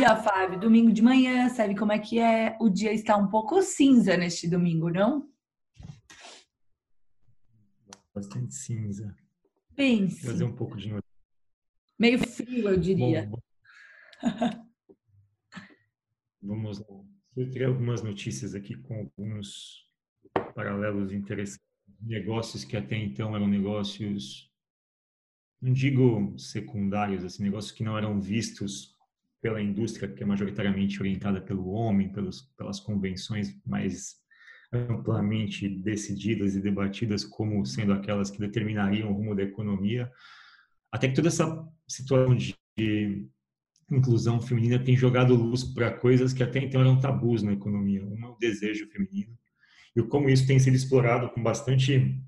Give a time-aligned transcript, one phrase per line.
[0.00, 0.58] Bom dia, Fábio.
[0.58, 2.56] Domingo de manhã, sabe como é que é?
[2.58, 5.30] O dia está um pouco cinza neste domingo, não?
[8.14, 9.14] Bastante cinza.
[9.76, 10.24] Pense.
[10.24, 11.04] Fazer um pouco de noite.
[11.98, 13.26] Meio frio, eu diria.
[13.26, 13.40] Bom,
[16.40, 16.86] vamos lá.
[17.36, 19.86] Eu teria algumas notícias aqui com alguns
[20.54, 21.60] paralelos interessantes.
[22.00, 24.50] Negócios que até então eram negócios,
[25.60, 28.98] não digo secundários, assim, negócios que não eram vistos
[29.40, 34.16] pela indústria, que é majoritariamente orientada pelo homem, pelos, pelas convenções mais
[34.72, 40.10] amplamente decididas e debatidas como sendo aquelas que determinariam o rumo da economia,
[40.92, 43.26] até que toda essa situação de
[43.90, 48.04] inclusão feminina tem jogado luz para coisas que até então eram tabus na economia.
[48.04, 49.36] Um é o desejo feminino
[49.94, 52.20] e como isso tem sido explorado com bastante,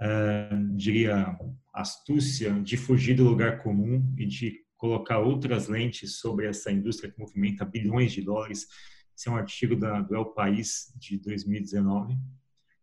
[0.00, 1.36] uh, diria,
[1.72, 7.18] astúcia de fugir do lugar comum e de colocar outras lentes sobre essa indústria que
[7.18, 8.66] movimenta bilhões de dólares.
[9.16, 12.16] Esse é um artigo da, do El País de 2019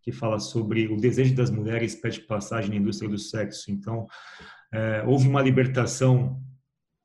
[0.02, 3.72] que fala sobre o desejo das mulheres pede passagem na indústria do sexo.
[3.72, 4.08] Então,
[4.74, 6.42] é, houve uma libertação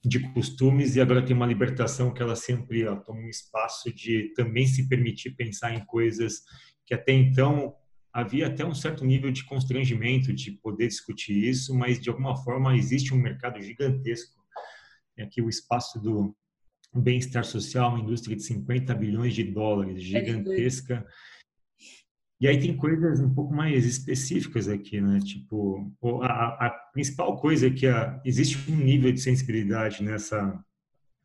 [0.05, 4.33] de costumes e agora tem uma libertação que ela sempre ó, toma um espaço de
[4.35, 6.43] também se permitir pensar em coisas
[6.87, 7.75] que até então
[8.13, 12.77] havia até um certo nível de constrangimento de poder discutir isso, mas de alguma forma
[12.77, 14.36] existe um mercado gigantesco.
[15.19, 16.37] Aqui o espaço do
[16.95, 21.07] bem-estar social, uma indústria de 50 bilhões de dólares, gigantesca.
[22.41, 25.21] E aí tem coisas um pouco mais específicas aqui, né?
[25.21, 25.91] Tipo,
[26.23, 30.63] a, a principal coisa é que a, existe um nível de sensibilidade nessa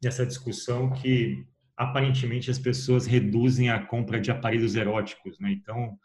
[0.04, 1.46] nessa discussão que
[1.78, 5.52] aparentemente as pessoas reduzem a compra de aparelhos eróticos, né?
[5.52, 5.98] Então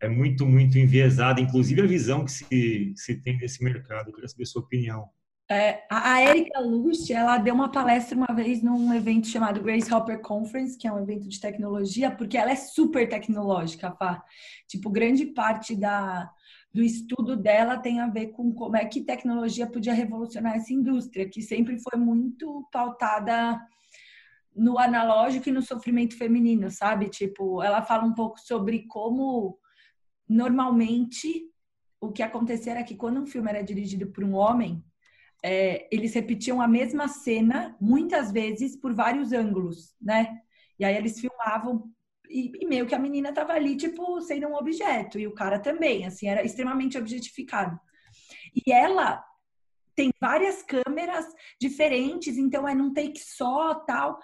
[0.00, 4.08] é muito muito enviesada, inclusive a visão que se se tem desse mercado.
[4.08, 5.08] Eu queria saber a sua opinião.
[5.50, 10.20] É, a Erika Lust, ela deu uma palestra uma vez num evento chamado Grace Hopper
[10.20, 14.22] Conference, que é um evento de tecnologia, porque ela é super tecnológica, Fá.
[14.66, 16.30] Tipo, grande parte da,
[16.72, 21.28] do estudo dela tem a ver com como é que tecnologia podia revolucionar essa indústria,
[21.28, 23.58] que sempre foi muito pautada
[24.54, 27.08] no analógico e no sofrimento feminino, sabe?
[27.08, 29.58] Tipo, ela fala um pouco sobre como
[30.28, 31.50] normalmente
[31.98, 34.84] o que acontecia era que quando um filme era dirigido por um homem,
[35.42, 40.40] é, eles repetiam a mesma cena muitas vezes por vários ângulos, né?
[40.78, 41.90] E aí eles filmavam
[42.28, 45.58] e, e meio que a menina tava ali, tipo, sendo um objeto, e o cara
[45.58, 47.78] também, assim, era extremamente objetificado.
[48.54, 49.24] E ela
[49.94, 51.26] tem várias câmeras
[51.60, 54.18] diferentes, então é num take só, tal.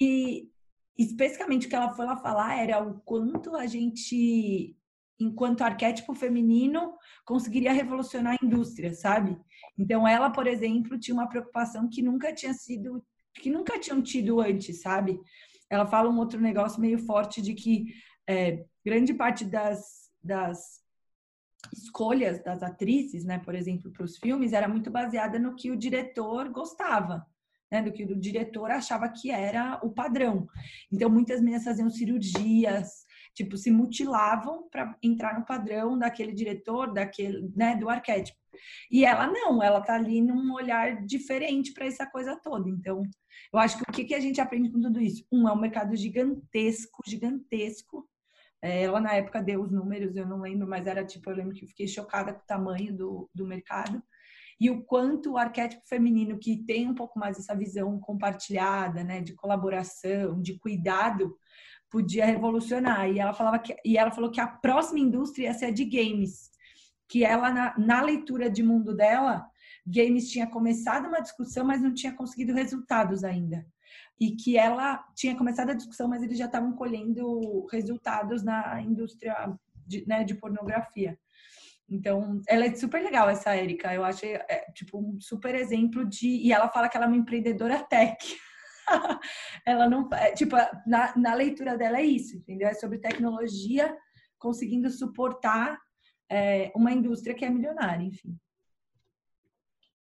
[0.00, 0.48] E
[0.96, 4.76] especificamente o que ela foi lá falar era o quanto a gente
[5.18, 9.36] enquanto arquétipo feminino, conseguiria revolucionar a indústria, sabe?
[9.76, 14.40] Então, ela, por exemplo, tinha uma preocupação que nunca tinha sido, que nunca tinham tido
[14.40, 15.18] antes, sabe?
[15.70, 17.86] Ela fala um outro negócio meio forte de que
[18.28, 20.82] é, grande parte das, das
[21.72, 25.76] escolhas das atrizes, né, por exemplo, para os filmes, era muito baseada no que o
[25.76, 27.26] diretor gostava.
[27.70, 30.48] Né, do que o diretor achava que era o padrão.
[30.90, 33.04] Então, muitas meninas faziam cirurgias,
[33.38, 38.36] tipo, se mutilavam para entrar no padrão daquele diretor, daquele, né, do arquétipo.
[38.90, 42.68] E ela não, ela tá ali num olhar diferente para essa coisa toda.
[42.68, 43.02] Então,
[43.52, 45.24] eu acho que o que, que a gente aprende com tudo isso?
[45.30, 48.08] Um, é um mercado gigantesco, gigantesco.
[48.60, 51.54] É, ela na época deu os números, eu não lembro, mas era tipo, eu lembro
[51.54, 54.02] que eu fiquei chocada com o tamanho do, do mercado
[54.60, 59.20] e o quanto o arquétipo feminino que tem um pouco mais essa visão compartilhada, né,
[59.20, 61.38] de colaboração, de cuidado,
[61.90, 63.08] podia revolucionar.
[63.10, 65.84] E ela falava que e ela falou que a próxima indústria ia ser a de
[65.84, 66.50] games,
[67.08, 69.46] que ela na, na leitura de mundo dela,
[69.86, 73.66] games tinha começado uma discussão, mas não tinha conseguido resultados ainda.
[74.20, 79.54] E que ela tinha começado a discussão, mas eles já estavam colhendo resultados na indústria
[79.86, 81.18] de, né, de pornografia.
[81.88, 83.94] Então, ela é super legal, essa Érica.
[83.94, 86.28] Eu achei, é, tipo, um super exemplo de.
[86.28, 88.36] E ela fala que ela é uma empreendedora tech.
[89.64, 90.08] ela não.
[90.12, 90.56] É, tipo,
[90.86, 92.68] na, na leitura dela é isso, entendeu?
[92.68, 93.96] É sobre tecnologia
[94.38, 95.78] conseguindo suportar
[96.30, 98.38] é, uma indústria que é milionária, enfim.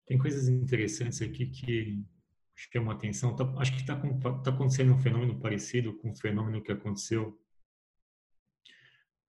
[0.05, 2.03] Tem coisas interessantes aqui que
[2.55, 3.35] chamam atenção.
[3.35, 7.39] Tá, acho que está tá acontecendo um fenômeno parecido com o fenômeno que aconteceu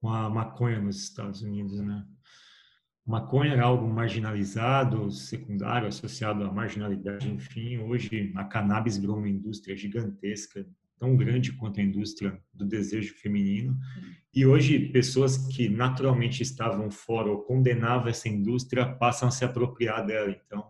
[0.00, 2.06] com a maconha nos Estados Unidos, né?
[3.06, 7.78] Maconha era algo marginalizado, secundário, associado à marginalidade, enfim.
[7.78, 10.66] Hoje, a cannabis virou uma indústria gigantesca,
[10.98, 13.76] tão grande quanto a indústria do desejo feminino.
[14.34, 20.04] E hoje, pessoas que naturalmente estavam fora ou condenavam essa indústria passam a se apropriar
[20.04, 20.30] dela.
[20.30, 20.64] Então,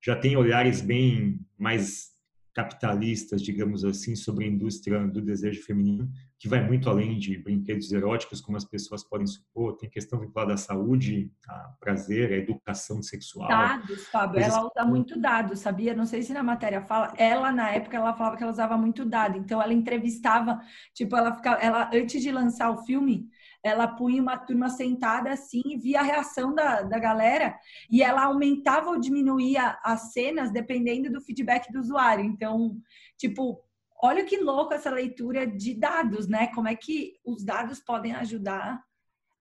[0.00, 2.12] já tem olhares bem mais
[2.54, 6.10] capitalistas, digamos assim, sobre a indústria do desejo feminino,
[6.42, 9.76] que vai muito além de brinquedos eróticos, como as pessoas podem supor.
[9.76, 13.46] Tem questão vinculada à saúde, a prazer, à educação sexual.
[13.46, 14.40] Dados, Fábio.
[14.40, 15.94] Ela usa muito dados, sabia?
[15.94, 17.14] Não sei se na matéria fala.
[17.16, 19.38] Ela, na época, ela falava que ela usava muito dado.
[19.38, 20.60] Então, ela entrevistava,
[20.92, 23.28] tipo, ela ficava, ela, antes de lançar o filme,
[23.62, 27.56] ela punha uma turma sentada assim, via a reação da, da galera
[27.88, 32.24] e ela aumentava ou diminuía as cenas dependendo do feedback do usuário.
[32.24, 32.76] Então,
[33.16, 33.62] tipo,
[34.02, 36.48] olha que louco essa leitura de dados, né?
[36.48, 38.82] Como é que os dados podem ajudar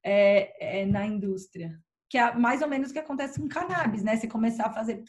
[0.04, 1.78] é, é, na indústria?
[2.10, 4.16] Que é mais ou menos o que acontece com cannabis, né?
[4.18, 5.04] Se começar a fazer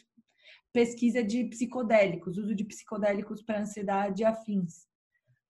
[0.73, 4.87] pesquisa de psicodélicos, uso de psicodélicos para ansiedade e afins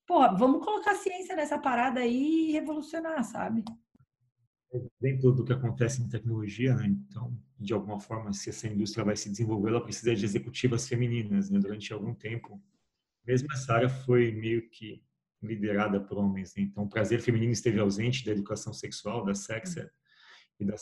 [0.07, 3.63] pô, vamos colocar ciência nessa parada aí e revolucionar, sabe?
[4.99, 6.87] Dentro do que acontece em tecnologia, né?
[6.87, 11.49] Então, de alguma forma, se essa indústria vai se desenvolver, ela precisa de executivas femininas,
[11.49, 11.59] né?
[11.59, 12.61] Durante algum tempo,
[13.25, 15.03] mesmo essa área foi meio que
[15.41, 16.53] liderada por homens.
[16.55, 16.63] Né?
[16.63, 19.75] Então, o prazer feminino esteve ausente da educação sexual, da sex
[20.59, 20.75] e da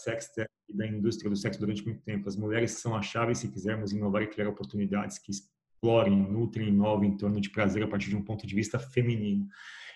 [0.70, 2.28] e da indústria do sexo durante muito tempo.
[2.28, 7.12] As mulheres são a chave se quisermos inovar e criar oportunidades que explorem, nutrem, inovem
[7.12, 9.48] em torno de prazer a partir de um ponto de vista feminino.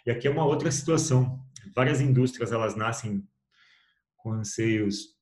[0.06, 1.40] E aqui é uma outra situação.
[1.74, 3.28] Várias indústrias elas nascem
[4.18, 5.16] com anseios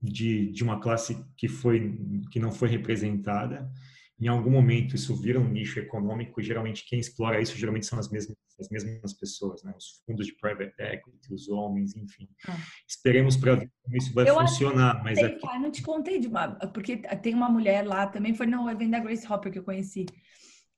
[0.00, 1.98] de, de uma classe que foi
[2.30, 3.70] que não foi representada
[4.18, 7.98] em algum momento isso vira um nicho econômico e geralmente quem explora isso geralmente são
[7.98, 9.74] as mesmas as mesmas pessoas, né?
[9.76, 12.26] Os fundos de private equity, os homens, enfim.
[12.48, 12.56] Ah.
[12.88, 15.40] Esperemos para ver como isso vai eu funcionar, mas aqui...
[15.40, 18.92] Cara, não te contei de uma, porque tem uma mulher lá também foi no evento
[18.92, 20.06] da Grace Hopper que eu conheci,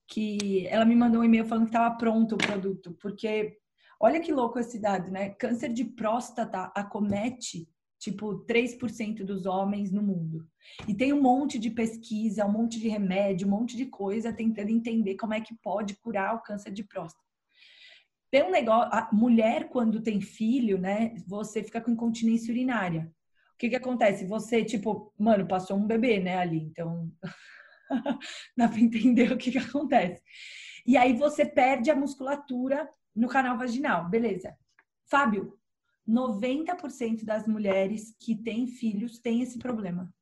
[0.09, 3.57] que ela me mandou um e-mail falando que estava pronto o produto, porque
[4.01, 5.31] olha que louco esse dado, né?
[5.31, 10.47] Câncer de próstata acomete tipo 3% dos homens no mundo.
[10.87, 14.71] E tem um monte de pesquisa, um monte de remédio, um monte de coisa tentando
[14.71, 17.27] entender como é que pode curar o câncer de próstata.
[18.31, 23.11] Tem um negócio, a mulher quando tem filho, né, você fica com incontinência urinária.
[23.55, 24.27] O que que acontece?
[24.27, 27.11] Você, tipo, mano, passou um bebê, né, ali, então
[28.57, 30.23] dá para entender o que que acontece.
[30.87, 34.57] E aí você perde a musculatura no canal vaginal, beleza.
[35.11, 35.58] Fábio,
[36.09, 40.13] 90% das mulheres que têm filhos têm esse problema.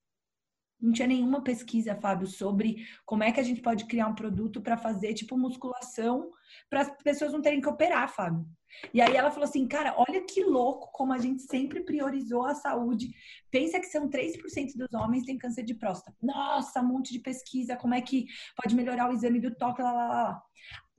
[0.80, 4.60] Não tinha nenhuma pesquisa, Fábio, sobre como é que a gente pode criar um produto
[4.60, 6.30] para fazer tipo musculação
[6.68, 8.46] para as pessoas não terem que operar, Fábio.
[8.92, 12.54] E aí ela falou assim, cara, olha que louco como a gente sempre priorizou a
[12.54, 13.10] saúde.
[13.50, 14.38] Pensa que são 3%
[14.76, 16.16] dos homens têm câncer de próstata.
[16.22, 18.26] Nossa, um monte de pesquisa, como é que
[18.60, 20.42] pode melhorar o exame do toque, lá, lá, lá.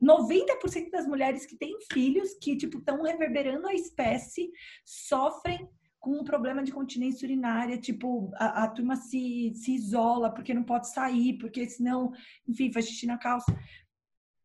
[0.01, 4.51] 90% das mulheres que têm filhos que tipo estão reverberando a espécie
[4.85, 5.67] sofrem
[5.99, 10.63] com um problema de continência urinária, tipo, a, a, turma se, se isola porque não
[10.63, 12.13] pode sair, porque senão,
[12.47, 13.53] enfim, faz xixi na calça.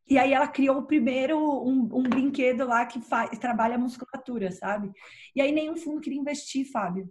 [0.09, 4.51] E aí ela criou o primeiro, um, um brinquedo lá que faz, trabalha a musculatura,
[4.51, 4.91] sabe?
[5.35, 7.09] E aí nenhum fundo queria investir, Fábio.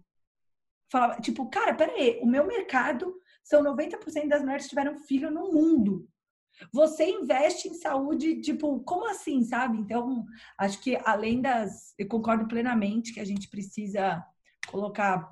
[0.90, 5.50] Falava, tipo, cara, peraí, o meu mercado são 90% das mulheres que tiveram filho no
[5.50, 6.06] mundo.
[6.72, 9.78] Você investe em saúde, tipo, como assim, sabe?
[9.78, 10.24] Então,
[10.58, 11.94] acho que além das.
[11.98, 14.24] Eu concordo plenamente que a gente precisa
[14.68, 15.28] colocar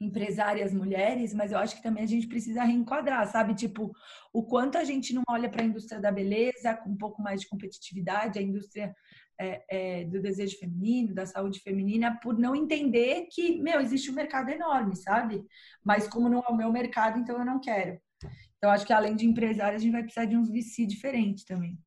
[0.00, 3.54] empresárias mulheres, mas eu acho que também a gente precisa reenquadrar, sabe?
[3.54, 3.92] Tipo,
[4.32, 7.40] o quanto a gente não olha para a indústria da beleza com um pouco mais
[7.40, 8.94] de competitividade, a indústria
[9.40, 14.14] é, é, do desejo feminino, da saúde feminina, por não entender que, meu, existe um
[14.14, 15.44] mercado enorme, sabe?
[15.82, 17.98] Mas como não é o meu mercado, então eu não quero.
[18.64, 21.78] Então, acho que além de empresários, a gente vai precisar de uns VC diferentes também.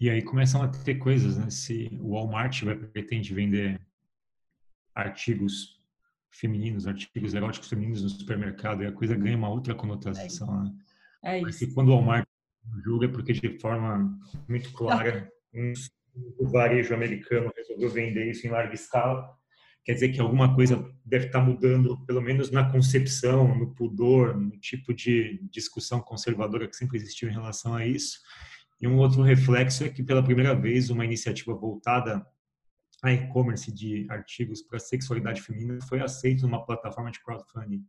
[0.00, 1.50] E aí começam a ter coisas, né?
[1.50, 3.78] Se o Walmart vai, pretende vender
[4.94, 5.78] artigos
[6.30, 10.48] femininos, artigos eróticos femininos no supermercado, e a coisa ganha uma outra conotação.
[10.48, 10.74] É, né?
[11.22, 11.58] é isso.
[11.58, 12.26] Porque quando o Walmart
[12.82, 15.74] julga, é porque de forma muito clara, um,
[16.38, 19.38] o varejo americano resolveu vender isso em larga escala.
[19.84, 24.50] Quer dizer que alguma coisa deve estar mudando, pelo menos na concepção, no pudor, no
[24.58, 28.20] tipo de discussão conservadora que sempre existiu em relação a isso.
[28.80, 32.24] E um outro reflexo é que, pela primeira vez, uma iniciativa voltada
[33.02, 37.84] a e-commerce de artigos para sexualidade feminina foi aceito numa plataforma de crowdfunding.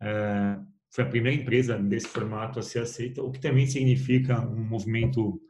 [0.00, 0.58] É,
[0.90, 5.40] foi a primeira empresa desse formato a ser aceita, o que também significa um movimento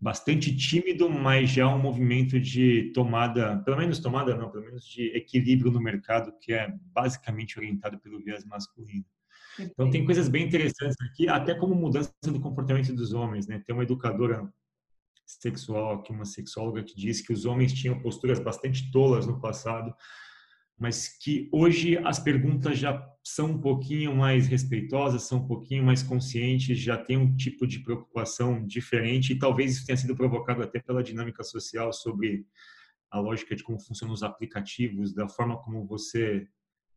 [0.00, 5.06] bastante tímido, mas já um movimento de tomada, pelo menos tomada não, pelo menos de
[5.16, 9.04] equilíbrio no mercado, que é basicamente orientado pelo viés masculino.
[9.58, 13.62] Então tem coisas bem interessantes aqui, até como mudança do comportamento dos homens, né?
[13.64, 14.48] Tem uma educadora
[15.24, 19.94] sexual aqui, uma sexóloga que diz que os homens tinham posturas bastante tolas no passado,
[20.78, 26.02] mas que hoje as perguntas já são um pouquinho mais respeitosas, são um pouquinho mais
[26.02, 30.80] conscientes, já tem um tipo de preocupação diferente e talvez isso tenha sido provocado até
[30.80, 32.44] pela dinâmica social sobre
[33.10, 36.46] a lógica de como funcionam os aplicativos, da forma como você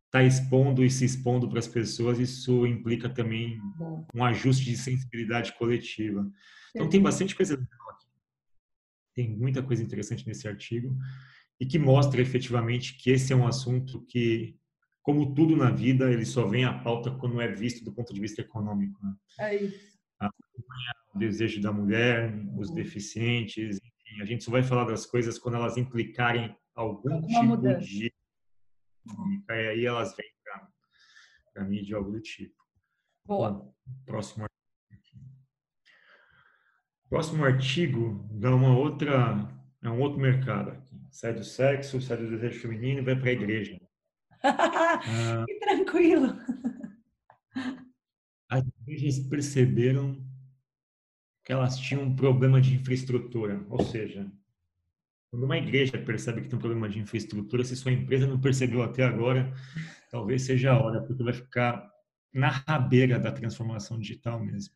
[0.06, 3.60] está expondo e se expondo para as pessoas, isso implica também
[4.14, 6.28] um ajuste de sensibilidade coletiva.
[6.74, 8.06] Então tem bastante coisa legal aqui.
[9.14, 10.96] Tem muita coisa interessante nesse artigo
[11.60, 14.56] e que mostra efetivamente que esse é um assunto que,
[15.02, 18.20] como tudo na vida, ele só vem à pauta quando é visto do ponto de
[18.20, 18.98] vista econômico.
[19.04, 19.14] Né?
[19.40, 19.98] É isso.
[21.14, 25.56] O desejo da mulher, os deficientes, enfim, a gente só vai falar das coisas quando
[25.56, 27.80] elas implicarem algum Alguma tipo mudança.
[27.80, 28.12] de
[29.48, 30.26] e aí elas vêm
[31.52, 32.54] para mim de algo do tipo.
[33.24, 33.74] Boa.
[34.06, 35.24] Próximo artigo.
[37.08, 39.48] Próximo artigo dá uma outra,
[39.82, 40.87] é um outro mercado aqui.
[41.18, 43.76] Sai do sexo, sai do desejo feminino e vai para a igreja.
[44.44, 46.28] ah, que tranquilo.
[48.48, 50.24] As igrejas perceberam
[51.44, 54.30] que elas tinham um problema de infraestrutura, ou seja,
[55.28, 58.80] quando uma igreja percebe que tem um problema de infraestrutura, se sua empresa não percebeu
[58.80, 59.52] até agora,
[60.12, 61.90] talvez seja a hora, porque vai ficar
[62.32, 64.72] na rabeira da transformação digital mesmo.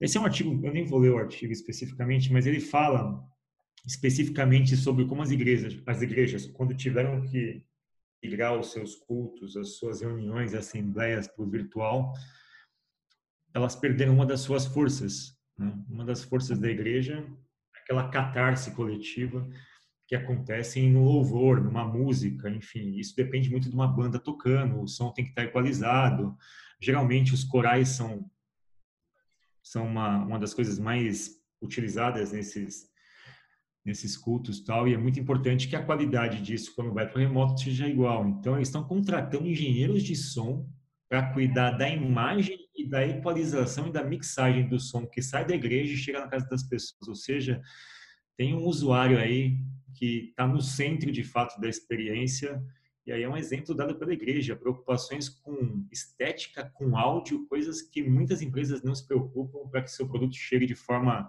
[0.00, 3.30] Esse é um artigo, eu nem vou ler o artigo especificamente, mas ele fala
[3.86, 7.64] especificamente sobre como as igrejas, as igrejas, quando tiveram que
[8.22, 12.12] migrar os seus cultos, as suas reuniões, assembleias para o virtual,
[13.52, 15.36] elas perderam uma das suas forças.
[15.58, 15.72] Né?
[15.88, 17.26] Uma das forças da igreja
[17.82, 19.46] aquela catarse coletiva
[20.06, 24.88] que acontece no louvor, numa música, enfim, isso depende muito de uma banda tocando, o
[24.88, 26.36] som tem que estar equalizado.
[26.80, 28.30] Geralmente os corais são
[29.64, 32.91] são uma, uma das coisas mais utilizadas nesses
[33.84, 37.20] nesses cultos tal e é muito importante que a qualidade disso quando vai para o
[37.20, 38.26] remoto seja igual.
[38.28, 40.68] Então eles estão contratando engenheiros de som
[41.08, 45.54] para cuidar da imagem e da equalização e da mixagem do som que sai da
[45.54, 47.08] igreja e chega na casa das pessoas.
[47.08, 47.60] Ou seja,
[48.36, 49.58] tem um usuário aí
[49.94, 52.62] que está no centro de fato da experiência
[53.04, 58.00] e aí é um exemplo dado pela igreja, preocupações com estética, com áudio, coisas que
[58.02, 61.28] muitas empresas não se preocupam para que seu produto chegue de forma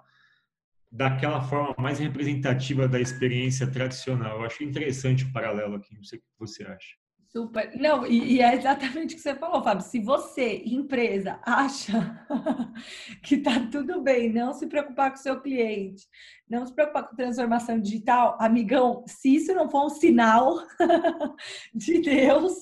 [0.94, 4.38] daquela forma mais representativa da experiência tradicional.
[4.38, 6.96] Eu acho interessante o paralelo aqui, não sei o que você acha.
[7.30, 7.76] Super.
[7.76, 9.84] Não, e, e, é exatamente o que você falou, Fábio.
[9.84, 12.24] Se você, empresa, acha
[13.26, 16.06] que tá tudo bem, não se preocupar com o seu cliente,
[16.48, 20.60] não se preocupar com transformação digital, amigão, se isso não for um sinal
[21.74, 22.54] de Deus,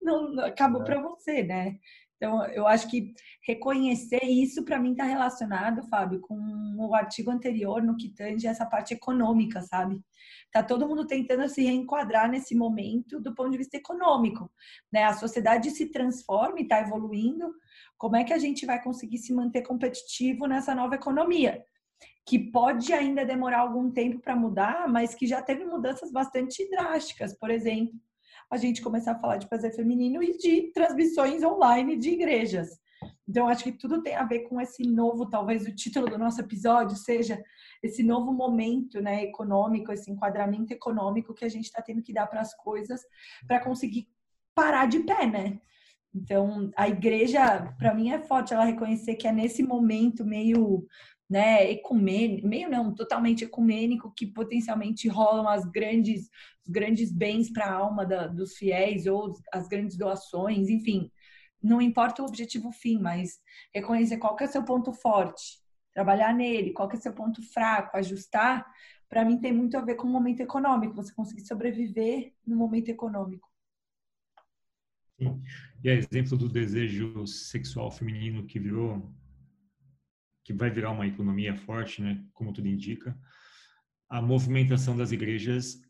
[0.00, 0.84] não, não acabou é.
[0.84, 1.76] para você, né?
[2.24, 3.12] Então, eu acho que
[3.46, 6.34] reconhecer isso, para mim, está relacionado, Fábio, com
[6.78, 10.00] o artigo anterior no que tange essa parte econômica, sabe?
[10.50, 14.50] Tá todo mundo tentando se reenquadrar nesse momento do ponto de vista econômico,
[14.90, 15.04] né?
[15.04, 17.54] A sociedade se transforma e está evoluindo.
[17.98, 21.62] Como é que a gente vai conseguir se manter competitivo nessa nova economia?
[22.24, 27.38] Que pode ainda demorar algum tempo para mudar, mas que já teve mudanças bastante drásticas.
[27.38, 27.92] Por exemplo,
[28.50, 32.78] a gente começar a falar de prazer feminino e de transmissões online de igrejas.
[33.28, 36.40] Então, acho que tudo tem a ver com esse novo, talvez o título do nosso
[36.40, 37.42] episódio seja
[37.82, 42.26] esse novo momento né, econômico, esse enquadramento econômico que a gente está tendo que dar
[42.26, 43.00] para as coisas
[43.46, 44.08] para conseguir
[44.54, 45.60] parar de pé, né?
[46.14, 50.86] Então, a igreja, para mim, é forte ela reconhecer que é nesse momento meio
[51.28, 56.28] né, ecumênico, meio não, totalmente ecumênico, que potencialmente rolam as grandes,
[56.64, 61.10] os grandes bens para a alma da, dos fiéis ou as grandes doações, enfim,
[61.62, 63.40] não importa o objetivo fim, mas
[63.74, 65.58] reconhecer qual que é o seu ponto forte,
[65.94, 68.66] trabalhar nele, qual que é o seu ponto fraco, ajustar,
[69.08, 72.90] para mim tem muito a ver com o momento econômico, você conseguir sobreviver no momento
[72.90, 73.48] econômico.
[75.18, 79.10] E é exemplo do desejo sexual feminino que virou
[80.44, 83.18] que vai virar uma economia forte, né, como tudo indica.
[84.08, 85.80] A movimentação das igrejas,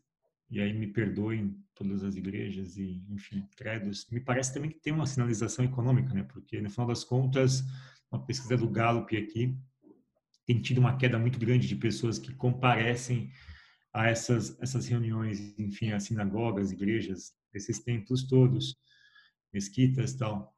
[0.49, 4.93] e aí me perdoem todas as igrejas e, enfim, credos, me parece também que tem
[4.93, 7.63] uma sinalização econômica, né, porque no final das contas,
[8.09, 9.57] uma pesquisa do Gallup aqui
[10.45, 13.31] tem tido uma queda muito grande de pessoas que comparecem
[13.93, 18.77] a essas essas reuniões, enfim, as sinagogas, igrejas, esses templos todos,
[19.51, 20.54] mesquitas, tal.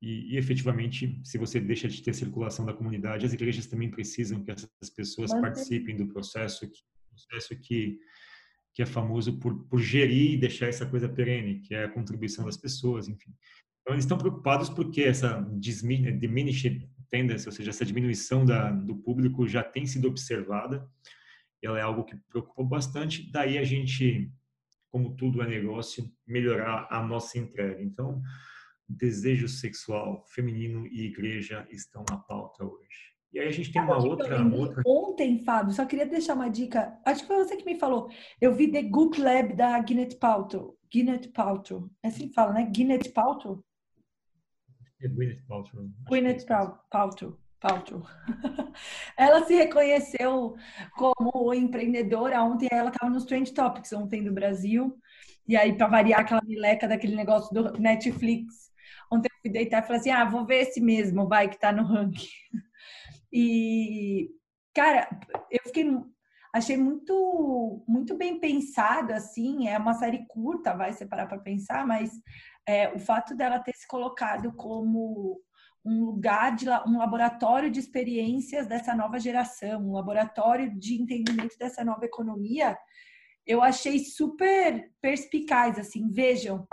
[0.00, 4.42] E, e, efetivamente, se você deixa de ter circulação da comunidade, as igrejas também precisam
[4.42, 7.98] que essas pessoas participem do processo, que, processo que,
[8.74, 12.44] que é famoso por, por gerir e deixar essa coisa perene, que é a contribuição
[12.44, 13.34] das pessoas, enfim.
[13.82, 19.48] Então, eles estão preocupados porque essa diminished tendency, ou seja, essa diminuição da, do público
[19.48, 20.86] já tem sido observada.
[21.62, 23.30] Ela é algo que preocupa bastante.
[23.32, 24.30] Daí a gente,
[24.90, 27.82] como tudo é negócio, melhorar a nossa entrega.
[27.82, 28.22] Então,
[28.88, 33.08] desejo sexual feminino e igreja estão na pauta hoje.
[33.32, 34.82] E aí a gente tem uma outra, outra.
[34.86, 36.98] Ontem, Fábio, só queria deixar uma dica.
[37.04, 38.10] Acho que foi você que me falou.
[38.40, 40.78] Eu vi The Goop Lab da Gwyneth Paltrow.
[40.90, 41.90] Gwyneth Paltrow.
[42.02, 42.70] É assim que fala, né?
[42.74, 43.62] Gwyneth Paltrow?
[45.02, 45.90] É Gwyneth Paltrow.
[46.08, 46.46] Gwyneth
[46.90, 47.38] Paltrow.
[47.60, 48.06] Paltrow.
[49.16, 50.56] ela se reconheceu
[50.96, 52.68] como empreendedora ontem.
[52.72, 54.98] Ela estava nos Trend Topics ontem do Brasil.
[55.46, 58.67] E aí, para variar aquela mileca daquele negócio do Netflix,
[59.12, 61.72] ontem eu fui deitar e falei assim: ah, vou ver esse mesmo, vai, que tá
[61.72, 62.28] no ranking.
[63.30, 64.30] E,
[64.74, 65.06] cara,
[65.50, 65.84] eu fiquei
[66.54, 72.10] achei muito muito bem pensado assim é uma série curta vai separar para pensar mas
[72.66, 75.38] é, o fato dela ter se colocado como
[75.88, 81.82] um lugar de um laboratório de experiências dessa nova geração, um laboratório de entendimento dessa
[81.82, 82.76] nova economia,
[83.46, 86.66] eu achei super perspicaz, assim, vejam,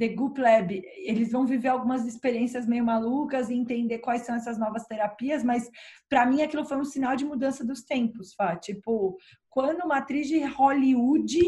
[0.00, 4.58] The Goop Lab, eles vão viver algumas experiências meio malucas e entender quais são essas
[4.58, 5.70] novas terapias, mas
[6.08, 8.56] para mim aquilo foi um sinal de mudança dos tempos, Fá.
[8.56, 9.18] Tipo,
[9.50, 11.38] quando uma atriz de Hollywood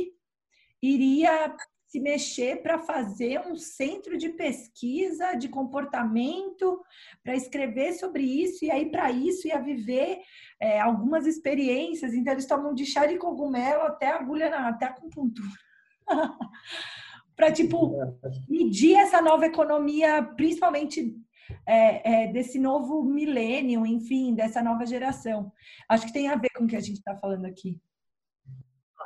[0.83, 1.57] iria
[1.87, 6.83] se mexer para fazer um centro de pesquisa de comportamento,
[7.25, 10.19] para escrever sobre isso, e aí para isso ia viver
[10.61, 12.13] é, algumas experiências.
[12.13, 15.49] Então, eles tomam de chá de cogumelo até agulha na até acupuntura.
[17.43, 17.97] para, tipo,
[18.49, 21.17] medir essa nova economia, principalmente
[21.67, 25.53] é, é, desse novo milênio, enfim, dessa nova geração.
[25.89, 27.81] Acho que tem a ver com o que a gente está falando aqui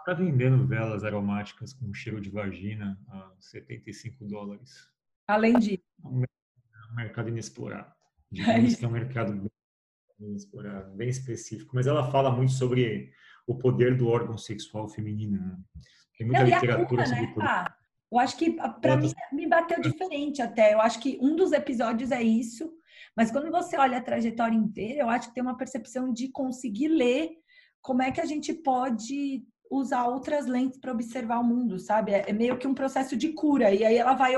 [0.06, 4.88] está vendendo velas aromáticas com cheiro de vagina a 75 dólares.
[5.26, 5.82] Além de.
[6.04, 7.92] É um mercado inexplorado.
[8.30, 9.50] Digamos é que é um mercado bem
[10.20, 11.72] inexplorado, bem específico.
[11.74, 13.12] Mas ela fala muito sobre
[13.48, 15.40] o poder do órgão sexual feminino.
[15.40, 15.58] Né?
[16.16, 17.34] Tem muita Não, literatura cura, sobre né?
[17.40, 17.76] Ah,
[18.10, 20.74] eu acho que para mim me bateu diferente até.
[20.74, 22.72] Eu acho que um dos episódios é isso,
[23.16, 26.88] mas quando você olha a trajetória inteira, eu acho que tem uma percepção de conseguir
[26.88, 27.30] ler
[27.80, 32.12] como é que a gente pode usar outras lentes para observar o mundo, sabe?
[32.12, 33.72] É, é meio que um processo de cura.
[33.72, 34.34] E aí ela vai,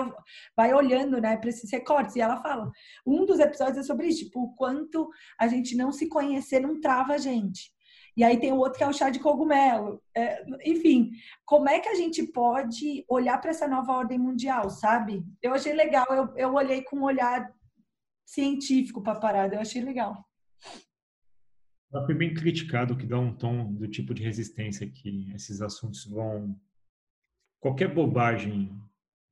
[0.56, 2.16] vai olhando, né, para esses recortes.
[2.16, 2.70] E ela fala:
[3.06, 6.80] um dos episódios é sobre isso, tipo, o quanto a gente não se conhecer não
[6.80, 7.70] trava a gente.
[8.18, 10.02] E aí tem o outro que é o chá de cogumelo.
[10.12, 11.12] É, enfim,
[11.44, 15.24] como é que a gente pode olhar para essa nova ordem mundial, sabe?
[15.40, 17.48] Eu achei legal, eu, eu olhei com um olhar
[18.26, 20.28] científico para a parada, eu achei legal.
[21.92, 26.04] Ela foi bem criticado, que dá um tom do tipo de resistência que esses assuntos
[26.04, 26.60] vão.
[27.60, 28.76] Qualquer bobagem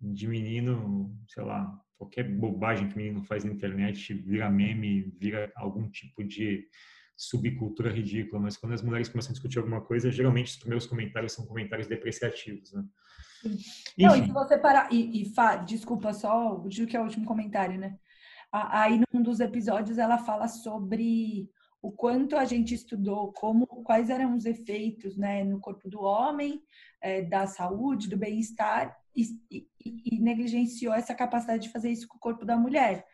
[0.00, 5.90] de menino, sei lá, qualquer bobagem que menino faz na internet vira meme, vira algum
[5.90, 6.68] tipo de
[7.16, 11.32] subcultura ridícula, mas quando as mulheres começam a discutir alguma coisa, geralmente os primeiros comentários
[11.32, 12.84] são comentários depreciativos, né?
[13.98, 17.24] Não, e se você parar, e, e fa, desculpa só, o que é o último
[17.24, 17.98] comentário, né?
[18.52, 21.48] Aí num dos episódios ela fala sobre
[21.82, 26.62] o quanto a gente estudou como quais eram os efeitos né, no corpo do homem,
[27.00, 32.16] é, da saúde, do bem-estar, e, e, e, negligenciou essa capacidade de fazer isso com
[32.16, 33.06] o corpo da mulher.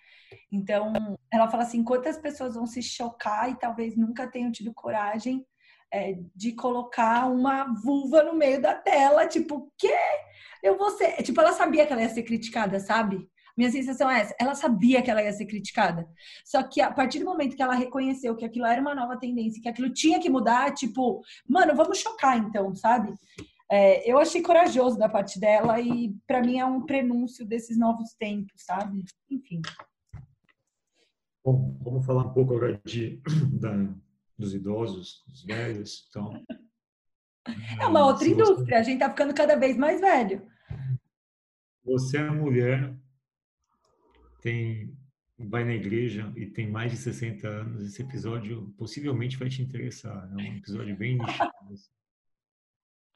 [0.51, 0.92] Então,
[1.31, 5.47] ela fala assim: quantas pessoas vão se chocar e talvez nunca tenham tido coragem
[5.92, 9.92] é, de colocar uma vulva no meio da tela, tipo, que
[10.62, 11.23] eu vou ser.
[11.23, 13.29] Tipo, ela sabia que ela ia ser criticada, sabe?
[13.57, 14.35] Minha sensação é essa.
[14.40, 16.09] Ela sabia que ela ia ser criticada.
[16.45, 19.61] Só que a partir do momento que ela reconheceu que aquilo era uma nova tendência,
[19.61, 23.12] que aquilo tinha que mudar, tipo, mano, vamos chocar então, sabe?
[23.71, 28.14] É, eu achei corajoso da parte dela e para mim é um prenúncio desses novos
[28.14, 29.05] tempos, sabe?
[29.31, 29.61] Enfim.
[31.45, 33.21] Bom, vamos falar um pouco agora de,
[33.61, 33.73] da,
[34.39, 36.33] dos idosos, dos velhos, então.
[37.81, 40.47] É uma outra indústria, a gente tá ficando cada vez mais velho.
[41.85, 42.97] Você é mulher,
[44.41, 44.97] tem
[45.39, 50.31] vai na igreja e tem mais de 60 anos, esse episódio possivelmente vai te interessar.
[50.31, 51.53] É um episódio bem nichado.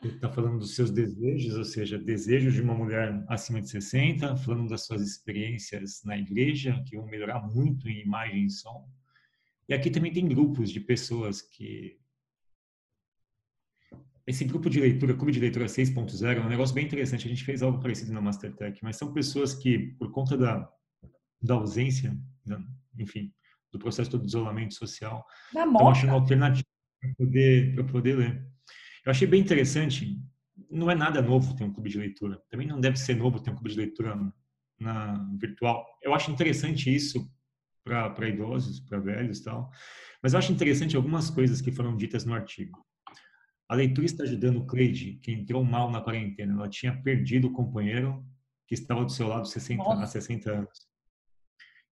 [0.03, 4.37] Ele está falando dos seus desejos, ou seja, desejos de uma mulher acima de 60,
[4.37, 8.89] falando das suas experiências na igreja, que vão melhorar muito em imagem e som.
[9.69, 11.99] E aqui também tem grupos de pessoas que.
[14.27, 17.27] Esse grupo de leitura, Clube de Leitura 6.0, é um negócio bem interessante.
[17.27, 20.69] A gente fez algo parecido na Mastertech, mas são pessoas que, por conta da
[21.41, 22.63] da ausência, né?
[22.99, 23.33] enfim,
[23.73, 25.25] do processo todo de isolamento social.
[25.49, 26.67] Estão achando uma alternativa
[27.01, 28.56] para poder, poder ler.
[29.07, 30.21] Eu achei bem interessante,
[30.69, 32.43] não é nada novo ter um clube de leitura.
[32.51, 34.19] Também não deve ser novo ter um clube de leitura
[34.81, 35.87] na virtual.
[36.03, 37.31] Eu acho interessante isso
[37.85, 39.71] para idosos, para velhos e tal.
[40.21, 42.85] Mas eu acho interessante algumas coisas que foram ditas no artigo.
[43.69, 46.55] A leitura está ajudando Cleide, que entrou mal na quarentena.
[46.55, 48.27] Ela tinha perdido o companheiro
[48.67, 50.89] que estava do seu lado 60, há 60 anos.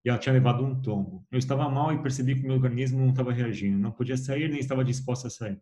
[0.03, 1.25] E ela tinha levado um tombo.
[1.31, 3.79] Eu estava mal e percebi que meu organismo não estava reagindo.
[3.79, 5.61] Não podia sair, nem estava disposta a sair.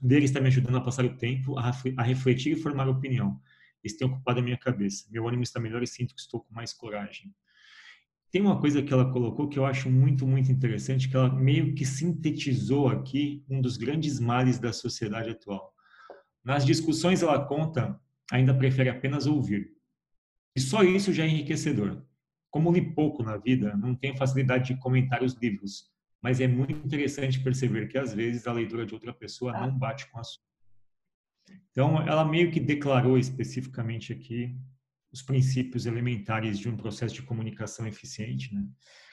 [0.00, 3.40] Dele está me ajudando a passar o tempo, a refletir e formar opinião.
[3.84, 5.06] Isso tem ocupado a minha cabeça.
[5.10, 7.34] Meu ânimo está melhor e sinto que estou com mais coragem.
[8.30, 11.74] Tem uma coisa que ela colocou que eu acho muito, muito interessante, que ela meio
[11.74, 15.74] que sintetizou aqui um dos grandes males da sociedade atual.
[16.44, 19.72] Nas discussões, ela conta, ainda prefere apenas ouvir.
[20.54, 22.04] E só isso já é enriquecedor.
[22.50, 25.89] Como li pouco na vida, não tenho facilidade de comentar os livros,
[26.22, 30.10] mas é muito interessante perceber que às vezes a leitura de outra pessoa não bate
[30.10, 30.42] com a sua.
[31.70, 34.54] Então, ela meio que declarou especificamente aqui
[35.12, 38.54] os princípios elementares de um processo de comunicação eficiente.
[38.54, 38.64] Né?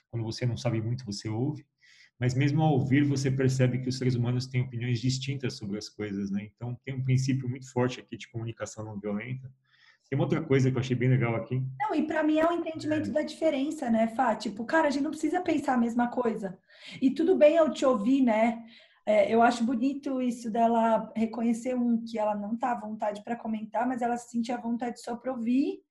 [0.10, 1.66] Quando você não sabe muito, você ouve,
[2.20, 5.88] mas mesmo ao ouvir, você percebe que os seres humanos têm opiniões distintas sobre as
[5.88, 6.30] coisas.
[6.32, 6.50] Né?
[6.56, 9.52] Então, tem um princípio muito forte aqui de comunicação não violenta.
[10.10, 11.62] Tem uma outra coisa que eu achei bem legal aqui.
[11.80, 13.14] Não, e para mim é o um entendimento é.
[13.14, 14.36] da diferença, né, Fá?
[14.36, 16.58] Tipo, cara, a gente não precisa pensar a mesma coisa.
[17.02, 18.64] E tudo bem eu te ouvir, né?
[19.06, 23.36] É, eu acho bonito isso dela reconhecer um que ela não tá à vontade para
[23.36, 25.82] comentar, mas ela se sentir à vontade só para ouvir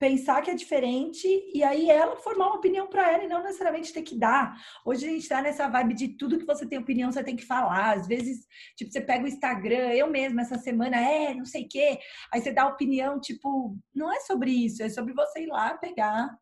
[0.00, 3.92] pensar que é diferente e aí ela formar uma opinião para ela e não necessariamente
[3.92, 4.56] ter que dar.
[4.82, 7.44] Hoje a gente está nessa vibe de tudo que você tem opinião, você tem que
[7.44, 7.92] falar.
[7.92, 11.68] Às vezes, tipo, você pega o Instagram, eu mesma essa semana, é, não sei o
[11.68, 11.98] quê,
[12.32, 16.34] aí você dá opinião, tipo, não é sobre isso, é sobre você ir lá pegar,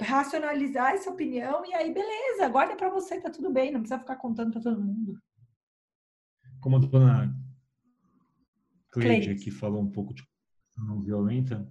[0.00, 4.14] racionalizar essa opinião e aí beleza, guarda para você, tá tudo bem, não precisa ficar
[4.16, 5.20] contando para todo mundo.
[6.60, 7.36] Como a dona
[8.92, 10.22] Cleide aqui falou um pouco de
[10.76, 11.68] não violenta,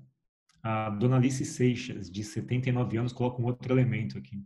[0.63, 4.43] a dona Alice Seixas, de 79 anos, coloca um outro elemento aqui.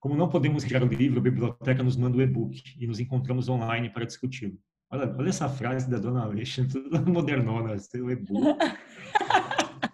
[0.00, 3.48] Como não podemos retirar o livro, a biblioteca nos manda o e-book e nos encontramos
[3.48, 4.58] online para discuti-lo.
[4.90, 8.58] Olha, olha essa frase da dona Alice, toda modernona, o e-book.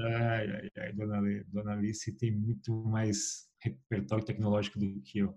[0.00, 5.34] Ai, ai, ai, dona, dona Alice tem muito mais repertório tecnológico do que eu.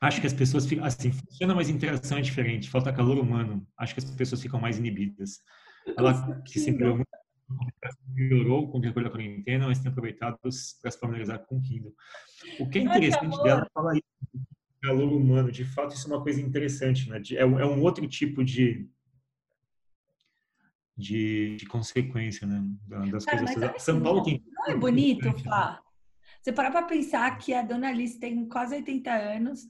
[0.00, 3.66] Acho que as pessoas ficam assim, funciona, mas interação é diferente, falta calor humano.
[3.78, 5.40] Acho que as pessoas ficam mais inibidas.
[5.96, 7.06] Ela que sempre muito
[8.14, 11.94] melhorou com o decorrer da quarentena, mas tem aproveitado para se familiarizar com o Kindle.
[12.58, 14.46] O que é interessante dela falar isso,
[14.82, 15.50] calor humano.
[15.50, 17.22] De fato, isso é uma coisa interessante, né?
[17.36, 18.88] É um, é um outro tipo de,
[20.96, 22.62] de, de consequência, né?
[23.10, 23.62] Das Cara, coisas.
[23.62, 24.42] Assim, São Paulo tem.
[24.66, 25.80] Não é bonito, Fá?
[26.42, 29.60] Você parar para pensar que a dona Alice tem quase 80 anos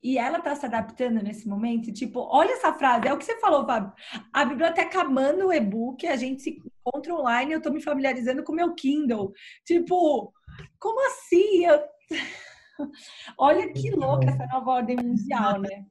[0.00, 1.92] e ela está se adaptando nesse momento.
[1.92, 3.92] Tipo, olha essa frase, é o que você falou, Fábio.
[4.32, 8.52] A biblioteca manda o e-book, a gente se encontra online, eu estou me familiarizando com
[8.52, 9.32] o meu Kindle.
[9.64, 10.32] Tipo,
[10.78, 11.64] como assim?
[11.66, 11.80] Eu...
[13.38, 15.86] olha que louca essa nova ordem mundial, né?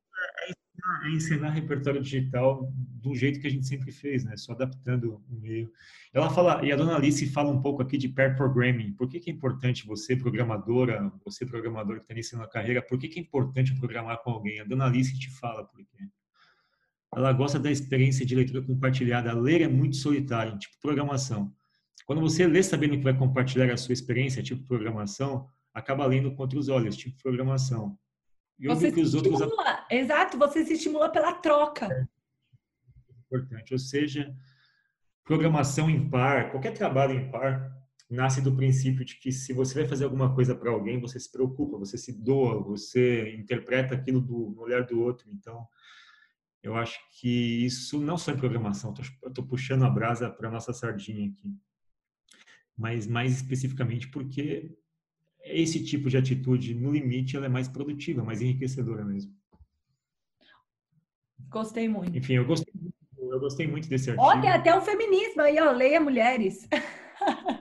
[1.05, 4.35] É ensinar repertório digital do jeito que a gente sempre fez, né?
[4.38, 5.71] Só adaptando o meio.
[6.13, 8.93] Ela fala, e a dona Alice fala um pouco aqui de pair programming.
[8.93, 12.97] Por que, que é importante você, programadora, você, programador que está iniciando a carreira, por
[12.97, 14.59] que, que é importante programar com alguém?
[14.59, 16.07] A dona Alice te fala por quê.
[17.15, 19.33] Ela gosta da experiência de leitura compartilhada.
[19.33, 21.53] Ler é muito solitário, tipo programação.
[22.05, 26.41] Quando você lê sabendo que vai compartilhar a sua experiência, tipo programação, acaba lendo com
[26.41, 27.97] outros olhos, tipo programação.
[28.59, 29.39] E você que os outros...
[29.39, 29.85] Estimula.
[29.89, 31.85] Exato, você se estimula pela troca.
[31.85, 32.07] É
[33.25, 33.73] importante.
[33.73, 34.35] Ou seja,
[35.23, 37.71] programação em par, qualquer trabalho em par,
[38.09, 41.31] nasce do princípio de que se você vai fazer alguma coisa para alguém, você se
[41.31, 45.29] preocupa, você se doa, você interpreta aquilo do, no olhar do outro.
[45.31, 45.67] Então,
[46.61, 48.93] eu acho que isso não só em programação,
[49.23, 51.53] eu estou puxando a brasa para nossa sardinha aqui,
[52.77, 54.77] mas mais especificamente porque
[55.43, 59.33] esse tipo de atitude, no limite, ela é mais produtiva, mais enriquecedora mesmo.
[61.49, 62.15] Gostei muito.
[62.17, 62.73] Enfim, eu gostei,
[63.17, 64.27] eu gostei muito desse artigo.
[64.27, 66.67] Olha, até o feminismo aí, ó, leia mulheres.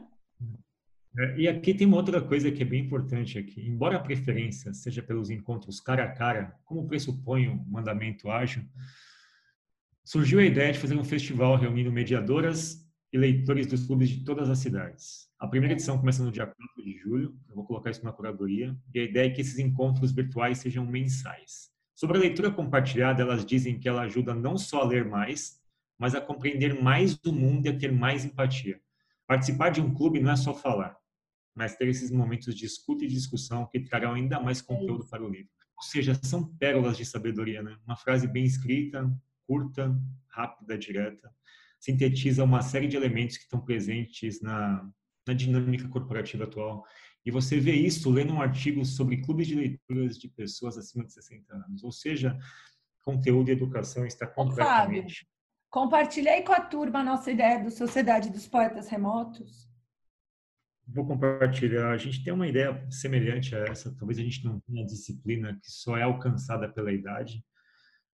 [1.18, 3.60] É, e aqui tem uma outra coisa que é bem importante aqui.
[3.66, 8.62] Embora a preferência seja pelos encontros cara a cara, como pressupõe o mandamento ágil,
[10.04, 14.48] surgiu a ideia de fazer um festival reunindo mediadoras e leitores dos clubes de todas
[14.48, 15.28] as cidades.
[15.40, 18.76] A primeira edição começa no dia 4 de julho, eu vou colocar isso na curadoria,
[18.94, 21.70] e a ideia é que esses encontros virtuais sejam mensais.
[21.96, 25.60] Sobre a leitura compartilhada, elas dizem que ela ajuda não só a ler mais,
[25.98, 28.80] mas a compreender mais do mundo e a ter mais empatia.
[29.26, 30.96] Participar de um clube não é só falar,
[31.58, 35.28] mas ter esses momentos de escuta e discussão que trarão ainda mais conteúdo para o
[35.28, 35.50] livro.
[35.76, 37.76] Ou seja, são pérolas de sabedoria, né?
[37.84, 39.10] Uma frase bem escrita,
[39.44, 39.92] curta,
[40.28, 41.34] rápida, direta,
[41.80, 44.88] sintetiza uma série de elementos que estão presentes na,
[45.26, 46.84] na dinâmica corporativa atual.
[47.26, 51.12] E você vê isso lendo um artigo sobre clubes de leituras de pessoas acima de
[51.12, 51.82] 60 anos.
[51.82, 52.38] Ou seja,
[53.02, 55.24] conteúdo e educação está completamente...
[55.24, 55.26] Fábio,
[55.68, 59.67] compartilha aí com a turma a nossa ideia do Sociedade dos Poetas Remotos
[60.88, 61.90] vou compartilhar.
[61.90, 63.94] A gente tem uma ideia semelhante a essa.
[63.96, 67.44] Talvez a gente não tenha disciplina que só é alcançada pela idade.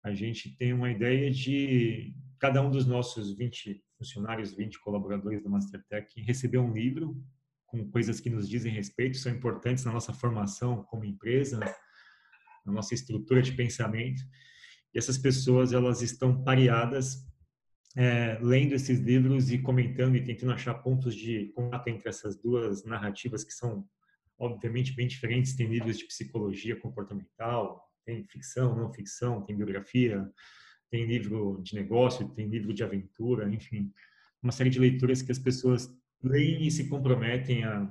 [0.04, 5.50] A gente tem uma ideia de cada um dos nossos 20 funcionários, 20 colaboradores da
[5.50, 7.16] Mastertech receber um livro
[7.68, 11.60] com coisas que nos dizem respeito, são importantes na nossa formação como empresa,
[12.66, 14.22] na nossa estrutura de pensamento.
[14.94, 17.26] E essas pessoas, elas estão pareadas
[17.96, 22.84] é, lendo esses livros e comentando e tentando achar pontos de contato entre essas duas
[22.84, 23.88] narrativas que são
[24.38, 25.56] obviamente bem diferentes.
[25.56, 30.28] Tem livros de psicologia comportamental, tem ficção, não ficção, tem biografia,
[30.90, 33.92] tem livro de negócio, tem livro de aventura, enfim,
[34.42, 35.90] uma série de leituras que as pessoas
[36.22, 37.90] leem e se comprometem a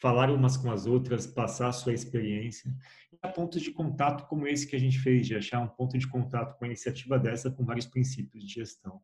[0.00, 2.70] falar umas com as outras, passar a sua experiência.
[3.12, 5.96] E há pontos de contato como esse que a gente fez, de achar um ponto
[5.96, 9.00] de contato com a iniciativa dessa com vários princípios de gestão.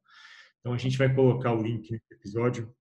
[0.60, 2.72] Então a gente vai colocar o link nesse episódio.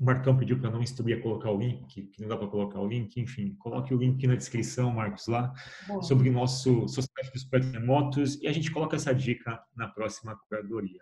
[0.00, 2.80] O Marcão pediu para não instruir a colocar o link, que não dá para colocar
[2.80, 5.52] o link, enfim, coloque o link na descrição, Marcos, lá,
[5.86, 6.02] Boa.
[6.02, 10.36] sobre o nosso Sociedade dos Projetos Remotos e a gente coloca essa dica na próxima
[10.48, 11.00] curadoria.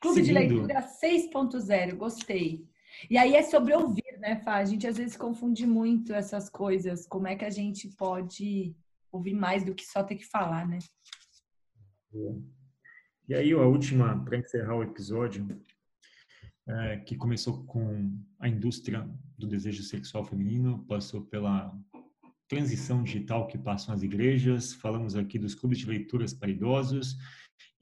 [0.00, 0.38] Clube Seguindo...
[0.38, 2.67] de Leitura 6.0, gostei.
[3.10, 4.56] E aí é sobre ouvir, né, Fá?
[4.56, 7.06] A gente às vezes confunde muito essas coisas.
[7.06, 8.74] Como é que a gente pode
[9.12, 10.78] ouvir mais do que só ter que falar, né?
[13.28, 15.46] E aí, a última, para encerrar o episódio,
[16.66, 21.74] é, que começou com a indústria do desejo sexual feminino, passou pela
[22.48, 27.16] transição digital que passam as igrejas, falamos aqui dos clubes de leituras para idosos,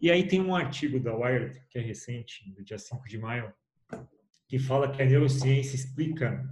[0.00, 3.52] e aí tem um artigo da Wired, que é recente, do dia 5 de maio,
[4.48, 6.48] que fala que a neurociência explica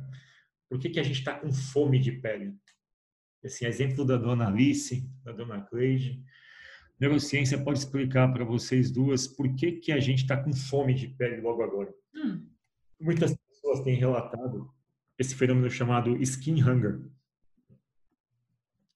[0.69, 2.55] por que, que a gente está com fome de pele.
[3.45, 6.25] Assim, exemplo da dona Alice, da dona Cleide,
[6.99, 11.09] neurociência pode explicar para vocês duas por que, que a gente está com fome de
[11.09, 11.95] pele logo agora.
[12.15, 12.49] Hum.
[13.01, 14.73] Muitas pessoas têm relatado
[15.19, 17.03] esse fenômeno chamado skin hunger.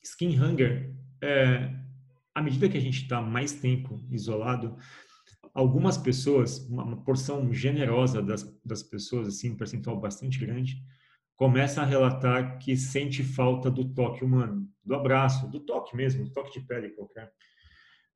[0.02, 1.74] Skin hunger é,
[2.34, 4.76] à medida que a gente está mais tempo isolado,
[5.54, 10.82] algumas pessoas, uma porção generosa das, das pessoas, assim, um percentual bastante grande,
[11.36, 16.32] começa a relatar que sente falta do toque humano, do abraço, do toque mesmo, do
[16.32, 17.32] toque de pele qualquer.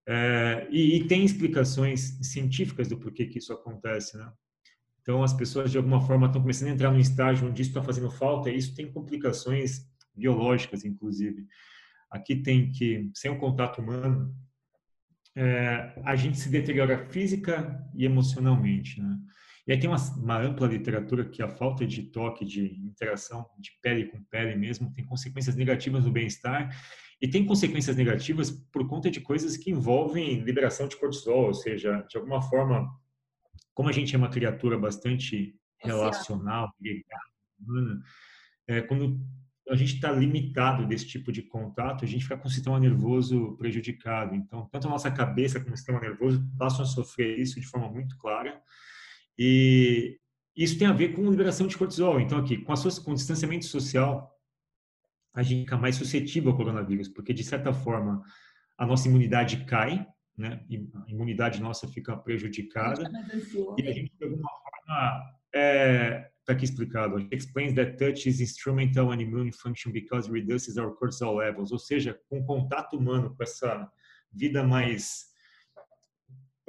[0.07, 4.33] É, e, e, tem explicações científicas do porquê que isso acontece, né?
[5.01, 7.83] Então, as pessoas, de alguma forma, estão começando a entrar num estágio onde isso está
[7.83, 11.47] fazendo falta e isso tem complicações biológicas, inclusive.
[12.11, 14.35] Aqui tem que, sem o contato humano,
[15.37, 19.19] é, a gente se deteriora física e emocionalmente, né?
[19.67, 23.71] E aí tem uma, uma, ampla literatura que a falta de toque, de interação de
[23.81, 26.77] pele com pele mesmo, tem consequências negativas no bem-estar
[27.21, 32.05] e tem consequências negativas por conta de coisas que envolvem liberação de cortisol, ou seja,
[32.11, 32.91] de alguma forma,
[33.73, 36.69] como a gente é uma criatura bastante relacional,
[37.61, 38.01] humana,
[38.67, 39.21] é, quando
[39.69, 43.57] a gente está limitado desse tipo de contato, a gente fica com o sistema nervoso
[43.57, 44.35] prejudicado.
[44.35, 47.89] Então, tanto a nossa cabeça como o sistema nervoso passam a sofrer isso de forma
[47.89, 48.61] muito clara.
[49.39, 50.19] E
[50.57, 52.21] isso tem a ver com liberação de cortisol.
[52.21, 54.33] Então, aqui, com, a, com o distanciamento social,
[55.33, 58.23] a gente fica mais suscetível ao coronavírus, porque de certa forma
[58.77, 60.65] a nossa imunidade cai, né?
[61.07, 63.03] A imunidade nossa fica prejudicada
[63.79, 67.19] e a gente de alguma forma é, está aqui explicado.
[67.31, 71.79] Explains that touch is instrumental in immune function because it reduces our cortisol levels, ou
[71.79, 73.89] seja, com contato humano, com essa
[74.33, 75.32] vida mais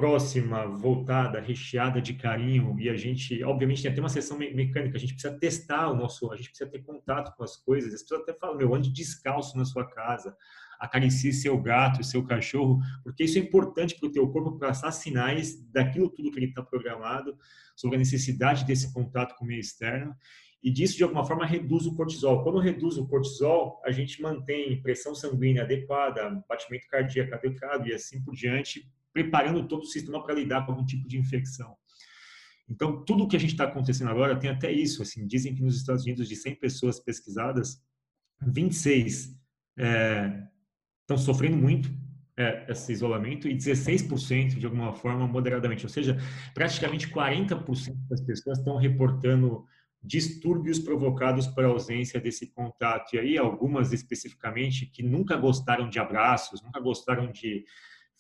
[0.04, 5.00] próxima, voltada, recheada de carinho e a gente, obviamente, tem até uma sessão mecânica, a
[5.00, 8.24] gente precisa testar o nosso, a gente precisa ter contato com as coisas, as pessoas
[8.24, 10.36] até falam, meu, ande descalço na sua casa,
[10.78, 15.66] acaricie seu gato, seu cachorro, porque isso é importante para o teu corpo passar sinais
[15.72, 17.38] daquilo tudo que ele está programado,
[17.74, 20.14] sobre a necessidade desse contato com o meio externo,
[20.62, 22.44] e disso, de alguma forma, reduz o cortisol.
[22.44, 28.22] Quando reduz o cortisol, a gente mantém pressão sanguínea adequada, batimento cardíaco adequado e assim
[28.22, 31.76] por diante, preparando todo o sistema para lidar com algum tipo de infecção.
[32.70, 35.02] Então, tudo o que a gente está acontecendo agora tem até isso.
[35.02, 37.82] Assim, dizem que nos Estados Unidos, de 100 pessoas pesquisadas,
[38.42, 39.36] 26
[39.78, 40.44] é,
[41.02, 41.90] estão sofrendo muito
[42.38, 45.86] é, esse isolamento e 16% de alguma forma moderadamente.
[45.86, 46.18] Ou seja,
[46.54, 49.66] praticamente 40% das pessoas estão reportando
[50.02, 53.16] distúrbios provocados por ausência desse contato.
[53.16, 57.66] E aí, algumas especificamente que nunca gostaram de abraços, nunca gostaram de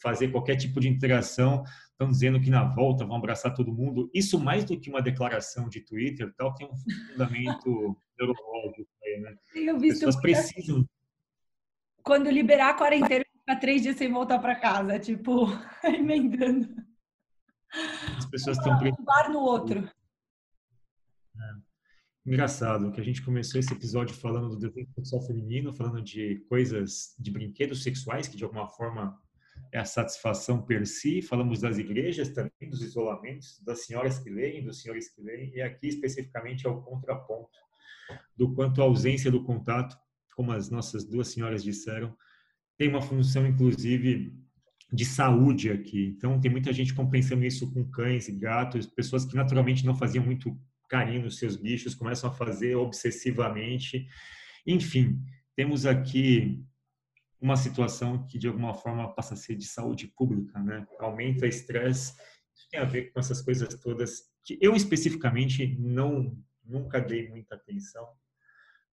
[0.03, 4.11] fazer qualquer tipo de interação, estão dizendo que na volta vão abraçar todo mundo.
[4.13, 9.35] Isso mais do que uma declaração de Twitter, tal, tem um fundamento neurológico aí, né?
[9.71, 10.85] As pessoas precisam.
[12.03, 15.47] Quando liberar a quarentena, ficar três dias sem voltar para casa, tipo,
[15.83, 16.75] emendando.
[18.17, 19.89] As pessoas estão um bar no outro.
[21.35, 21.73] É.
[22.25, 27.15] Engraçado que a gente começou esse episódio falando do desenho sexual feminino, falando de coisas,
[27.19, 29.19] de brinquedos sexuais que de alguma forma
[29.73, 31.21] é a satisfação per si.
[31.21, 35.61] Falamos das igrejas também, dos isolamentos, das senhoras que leem, dos senhores que leem, e
[35.61, 37.57] aqui especificamente é o contraponto
[38.37, 39.97] do quanto a ausência do contato,
[40.35, 42.15] como as nossas duas senhoras disseram,
[42.77, 44.33] tem uma função inclusive
[44.91, 46.13] de saúde aqui.
[46.15, 50.23] Então tem muita gente compensando isso com cães e gatos, pessoas que naturalmente não faziam
[50.23, 50.55] muito
[50.87, 54.07] carinho nos seus bichos, começam a fazer obsessivamente.
[54.67, 55.19] Enfim,
[55.55, 56.63] temos aqui
[57.43, 60.87] uma situação que de alguma forma passa a ser de saúde pública, né?
[60.97, 62.13] Aumenta o estresse,
[62.55, 67.55] isso tem a ver com essas coisas todas que eu especificamente não nunca dei muita
[67.55, 68.07] atenção.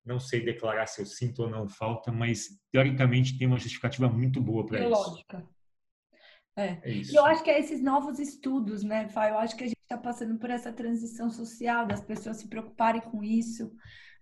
[0.05, 4.41] Não sei declarar se eu sinto ou não falta, mas teoricamente tem uma justificativa muito
[4.41, 4.89] boa para isso.
[4.89, 5.49] Lógica.
[6.57, 6.81] É.
[6.83, 9.29] é e eu acho que é esses novos estudos, né, Fá?
[9.29, 13.01] Eu acho que a gente está passando por essa transição social, das pessoas se preocuparem
[13.01, 13.73] com isso.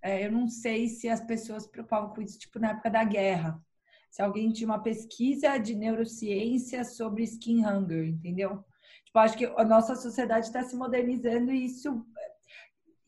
[0.03, 3.03] É, eu não sei se as pessoas se preocupavam com isso, tipo, na época da
[3.05, 3.59] guerra
[4.11, 8.65] se alguém tinha uma pesquisa de neurociência sobre skin hunger, entendeu?
[9.05, 12.33] Tipo, acho que a nossa sociedade está se modernizando e isso eh,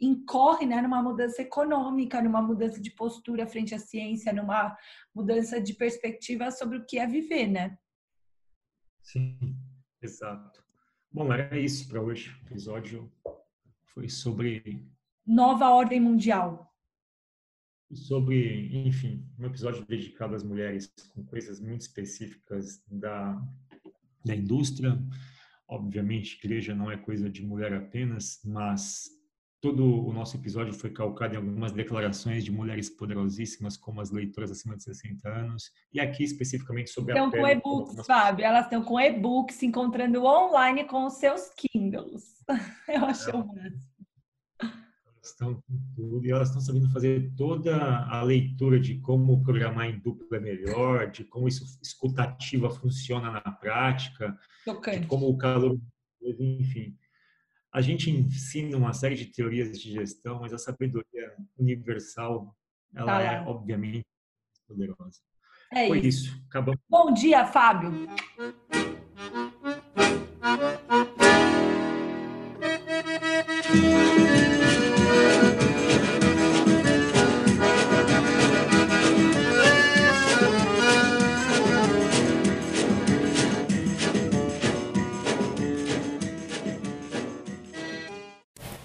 [0.00, 4.76] incorre né, numa mudança econômica, numa mudança de postura frente à ciência, numa
[5.14, 7.76] mudança de perspectiva sobre o que é viver, né?
[9.02, 9.56] Sim,
[10.00, 10.62] exato.
[11.12, 12.30] Bom, era isso para hoje.
[12.30, 13.12] O episódio
[13.82, 14.88] foi sobre
[15.26, 16.69] nova ordem mundial
[17.92, 23.40] sobre, enfim, um episódio dedicado às mulheres com coisas muito específicas da,
[24.24, 24.98] da indústria.
[25.68, 29.08] Obviamente, igreja não é coisa de mulher apenas, mas
[29.60, 34.50] todo o nosso episódio foi calcado em algumas declarações de mulheres poderosíssimas, como as leitoras
[34.50, 38.06] acima de 60 anos, e aqui especificamente sobre estão a Estão com e-books, algumas...
[38.06, 42.24] Fábio, elas estão com e-books, se encontrando online com os seus Kindles.
[42.88, 43.34] Eu acho é.
[43.34, 43.89] o máximo
[45.30, 49.98] estão com tudo e elas estão sabendo fazer toda a leitura de como programar em
[49.98, 54.38] dupla é melhor, de como isso escutativa funciona na prática,
[54.92, 55.78] de como o calor,
[56.22, 56.96] enfim.
[57.72, 62.56] A gente ensina uma série de teorias de gestão, mas a sabedoria universal,
[62.94, 64.06] ela tá é obviamente
[64.66, 65.20] poderosa.
[65.72, 66.26] É Foi isso.
[66.26, 66.44] isso.
[66.48, 66.80] Acabamos.
[66.88, 67.92] Bom dia, Fábio.